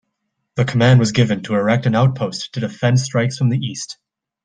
The 0.55 0.65
command 0.65 0.99
was 0.99 1.11
given 1.11 1.43
to 1.43 1.53
erect 1.53 1.85
an 1.85 1.93
outpost 1.93 2.53
to 2.55 2.59
defend 2.59 2.99
strikes 2.99 3.37
from 3.37 3.49
the 3.49 3.59
east. 3.59 3.99